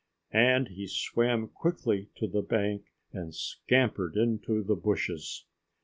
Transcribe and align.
And 0.33 0.69
he 0.69 0.87
swam 0.87 1.47
quickly 1.49 2.09
to 2.15 2.25
the 2.25 2.41
bank 2.41 2.85
and 3.13 3.35
scampered 3.35 4.15
into 4.17 4.63
the 4.63 4.73
bushes. 4.75 5.45